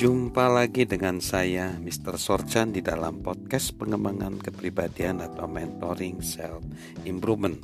[0.00, 2.16] Jumpa lagi dengan saya Mr.
[2.16, 6.64] Sorchan di dalam podcast pengembangan kepribadian atau mentoring self
[7.04, 7.60] improvement.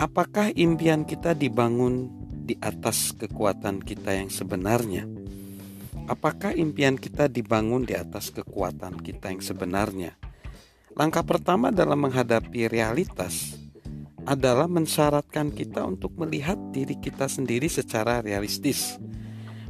[0.00, 2.08] Apakah impian kita dibangun
[2.48, 5.04] di atas kekuatan kita yang sebenarnya?
[6.08, 10.16] Apakah impian kita dibangun di atas kekuatan kita yang sebenarnya?
[10.96, 13.60] Langkah pertama dalam menghadapi realitas
[14.24, 18.96] adalah mensyaratkan kita untuk melihat diri kita sendiri secara realistis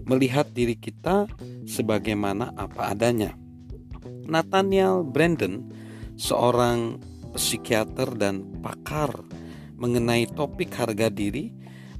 [0.06, 1.26] melihat diri kita
[1.66, 3.34] sebagaimana apa adanya.
[4.30, 5.66] Nathaniel Brandon,
[6.14, 7.02] seorang
[7.34, 9.10] psikiater dan pakar
[9.80, 11.50] mengenai topik harga diri,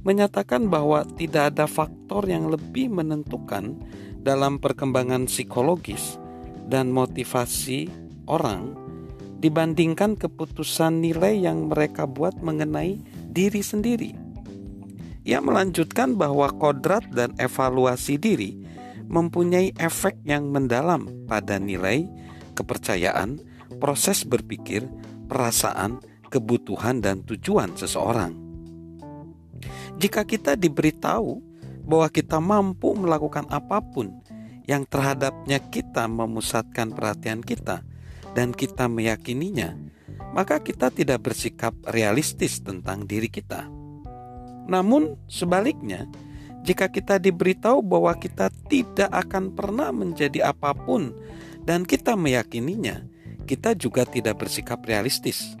[0.01, 3.77] menyatakan bahwa tidak ada faktor yang lebih menentukan
[4.21, 6.17] dalam perkembangan psikologis
[6.69, 7.89] dan motivasi
[8.29, 8.77] orang
[9.41, 13.01] dibandingkan keputusan nilai yang mereka buat mengenai
[13.33, 14.20] diri sendiri.
[15.21, 18.57] Ia melanjutkan bahwa kodrat dan evaluasi diri
[19.05, 22.07] mempunyai efek yang mendalam pada nilai,
[22.57, 23.37] kepercayaan,
[23.77, 24.87] proses berpikir,
[25.29, 26.01] perasaan,
[26.31, 28.33] kebutuhan, dan tujuan seseorang.
[30.01, 31.37] Jika kita diberitahu
[31.85, 34.09] bahwa kita mampu melakukan apa pun
[34.65, 37.85] yang terhadapnya kita memusatkan perhatian kita
[38.33, 39.75] dan kita meyakininya,
[40.31, 43.80] maka kita tidak bersikap realistis tentang diri kita.
[44.71, 46.07] Namun, sebaliknya,
[46.63, 51.11] jika kita diberitahu bahwa kita tidak akan pernah menjadi apa pun
[51.67, 53.03] dan kita meyakininya,
[53.43, 55.59] kita juga tidak bersikap realistis.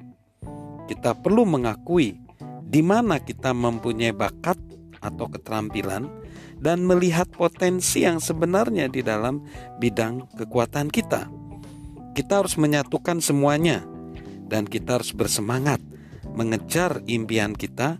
[0.87, 2.15] Kita perlu mengakui
[2.63, 4.55] di mana kita mempunyai bakat
[5.03, 6.07] atau keterampilan
[6.61, 9.43] dan melihat potensi yang sebenarnya di dalam
[9.81, 11.27] bidang kekuatan kita.
[12.15, 13.83] Kita harus menyatukan semuanya
[14.47, 15.81] dan kita harus bersemangat
[16.37, 17.97] mengejar impian kita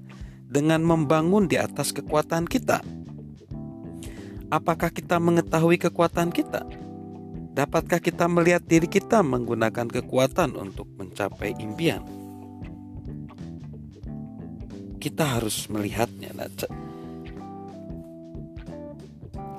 [0.51, 2.83] dengan membangun di atas kekuatan kita.
[4.51, 6.67] Apakah kita mengetahui kekuatan kita?
[7.55, 12.03] Dapatkah kita melihat diri kita menggunakan kekuatan untuk mencapai impian?
[14.99, 16.35] Kita harus melihatnya.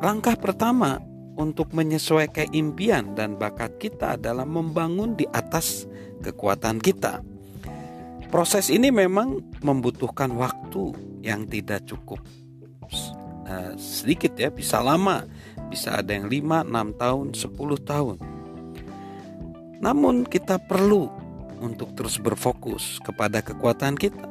[0.05, 1.01] Langkah pertama
[1.41, 5.89] untuk menyesuaikan impian dan bakat kita adalah membangun di atas
[6.21, 7.32] kekuatan kita.
[8.33, 12.17] Proses ini memang membutuhkan waktu yang tidak cukup
[13.45, 15.29] uh, sedikit ya, bisa lama,
[15.69, 18.17] bisa ada yang 5, 6 tahun, 10 tahun.
[19.85, 21.13] Namun kita perlu
[21.61, 24.25] untuk terus berfokus kepada kekuatan kita.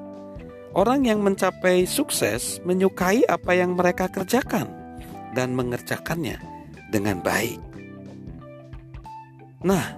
[0.73, 4.66] Orang yang mencapai sukses menyukai apa yang mereka kerjakan
[5.38, 6.41] dan mengerjakannya
[6.90, 7.59] dengan baik.
[9.61, 9.94] Nah,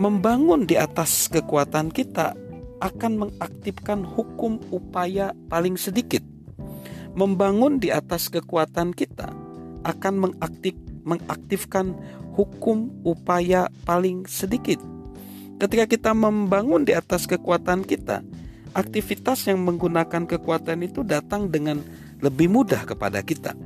[0.00, 2.45] membangun di atas kekuatan kita
[2.80, 6.22] akan mengaktifkan hukum upaya paling sedikit.
[7.16, 9.32] Membangun di atas kekuatan kita
[9.86, 10.76] akan mengaktif,
[11.06, 11.96] mengaktifkan
[12.36, 14.76] hukum upaya paling sedikit.
[15.56, 18.20] Ketika kita membangun di atas kekuatan kita,
[18.76, 21.80] aktivitas yang menggunakan kekuatan itu datang dengan
[22.20, 23.56] lebih mudah kepada kita.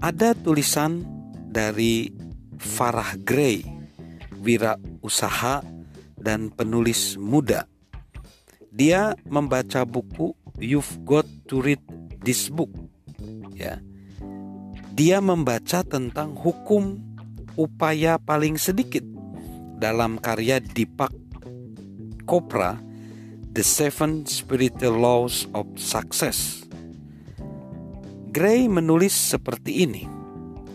[0.00, 1.04] Ada tulisan
[1.52, 2.08] dari
[2.56, 3.66] Farah Gray,
[4.40, 5.60] wira usaha
[6.28, 7.64] dan penulis muda.
[8.68, 11.80] Dia membaca buku You've Got to Read
[12.20, 12.68] This Book.
[13.56, 13.80] Ya.
[14.92, 17.00] Dia membaca tentang hukum
[17.56, 19.00] upaya paling sedikit
[19.80, 21.16] dalam karya Deepak
[22.28, 22.76] Chopra
[23.56, 26.68] The Seven Spiritual Laws of Success.
[28.28, 30.04] Gray menulis seperti ini.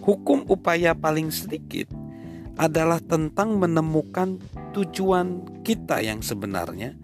[0.01, 1.93] Hukum upaya paling sedikit
[2.57, 4.41] adalah tentang menemukan
[4.73, 6.97] tujuan kita yang sebenarnya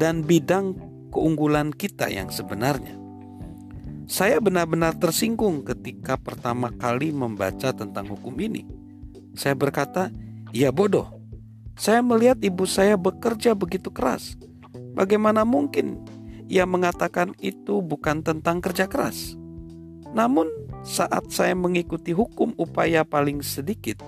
[0.00, 0.74] dan bidang
[1.12, 2.96] keunggulan kita yang sebenarnya.
[4.08, 8.66] Saya benar-benar tersinggung ketika pertama kali membaca tentang hukum ini.
[9.32, 10.10] Saya berkata,
[10.50, 11.08] "Ya bodoh.
[11.78, 14.36] Saya melihat ibu saya bekerja begitu keras.
[14.92, 16.04] Bagaimana mungkin
[16.50, 19.38] ia mengatakan itu bukan tentang kerja keras?"
[20.12, 20.52] Namun,
[20.84, 24.04] saat saya mengikuti hukum upaya paling sedikit,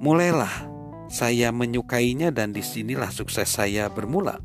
[0.00, 0.71] mulailah
[1.12, 4.40] saya menyukainya dan di sinilah sukses saya bermula.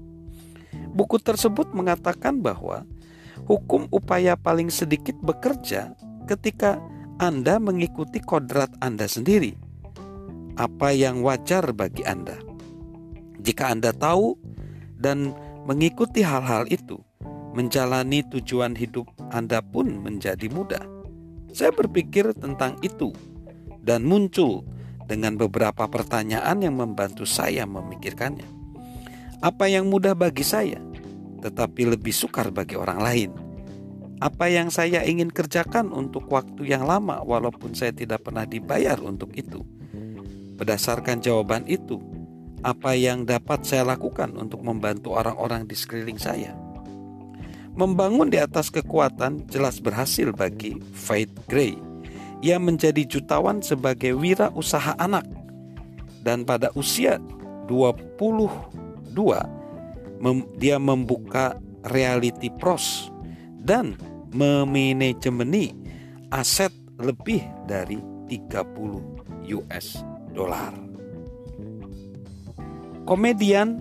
[0.92, 2.84] Buku tersebut mengatakan bahwa
[3.48, 5.96] hukum upaya paling sedikit bekerja
[6.28, 6.76] ketika
[7.24, 9.56] Anda mengikuti kodrat Anda sendiri.
[10.60, 12.36] Apa yang wajar bagi Anda?
[13.40, 14.36] Jika Anda tahu
[15.00, 15.32] dan
[15.64, 17.00] mengikuti hal-hal itu,
[17.56, 20.84] menjalani tujuan hidup Anda pun menjadi mudah.
[21.56, 23.16] Saya berpikir tentang itu
[23.80, 24.68] dan muncul
[25.08, 28.46] dengan beberapa pertanyaan yang membantu saya memikirkannya.
[29.40, 30.84] Apa yang mudah bagi saya,
[31.40, 33.32] tetapi lebih sukar bagi orang lain?
[34.18, 39.32] Apa yang saya ingin kerjakan untuk waktu yang lama, walaupun saya tidak pernah dibayar untuk
[39.38, 39.62] itu?
[40.58, 42.02] Berdasarkan jawaban itu,
[42.66, 46.58] apa yang dapat saya lakukan untuk membantu orang-orang di sekeliling saya?
[47.78, 51.87] Membangun di atas kekuatan jelas berhasil bagi Faith Gray.
[52.46, 55.26] Ia menjadi jutawan sebagai wira usaha anak.
[56.22, 57.18] Dan pada usia
[57.66, 61.58] 22, mem dia membuka
[61.88, 63.10] reality pros
[63.58, 63.96] dan
[64.36, 65.74] memanajemeni
[66.30, 67.98] aset lebih dari
[68.28, 70.04] 30 US
[70.36, 70.76] dollar.
[73.08, 73.80] Komedian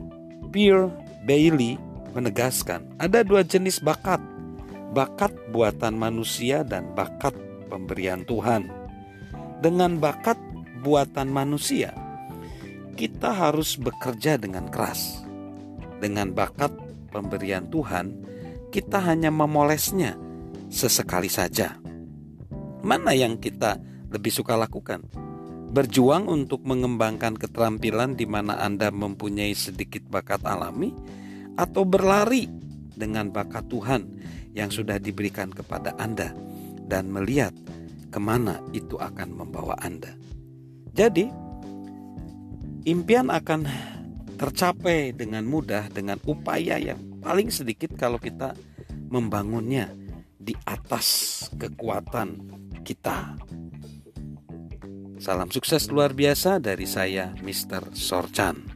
[0.55, 0.87] Pierre
[1.27, 1.75] Bailey
[2.15, 4.23] menegaskan ada dua jenis bakat,
[4.95, 7.35] bakat buatan manusia dan bakat
[7.67, 8.71] pemberian Tuhan.
[9.61, 10.39] Dengan bakat
[10.87, 11.91] buatan manusia,
[12.95, 15.27] kita harus bekerja dengan keras.
[15.99, 16.73] Dengan bakat
[17.11, 18.15] pemberian Tuhan,
[18.71, 20.15] kita hanya memolesnya
[20.69, 21.77] sesekali saja.
[22.87, 23.81] Mana yang kita
[24.13, 25.03] lebih suka lakukan?
[25.67, 30.95] Berjuang untuk mengembangkan keterampilan di mana Anda mempunyai sedikit bakat alami,
[31.57, 32.47] atau berlari
[32.93, 34.03] dengan bakat Tuhan
[34.53, 36.33] yang sudah diberikan kepada Anda
[36.87, 37.53] dan melihat
[38.11, 40.15] ke mana itu akan membawa Anda.
[40.97, 41.29] Jadi,
[42.89, 43.67] impian akan
[44.41, 48.55] tercapai dengan mudah dengan upaya yang paling sedikit kalau kita
[49.11, 49.91] membangunnya
[50.37, 52.39] di atas kekuatan
[52.87, 53.35] kita.
[55.17, 57.97] Salam sukses luar biasa dari saya, Mr.
[57.97, 58.76] Sorchan.